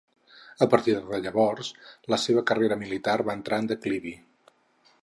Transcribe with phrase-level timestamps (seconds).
[0.65, 1.69] A partir de llavors,
[2.15, 4.17] la seva carrera militar va entrar en declivi.